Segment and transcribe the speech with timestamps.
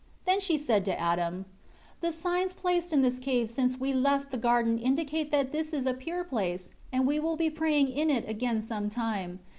[0.25, 1.45] 2 Then she said to Adam,
[1.99, 5.85] "The signs placed in this cave since we left the garden indicate that this is
[5.85, 9.41] a pure place and we will be praying in it again some time.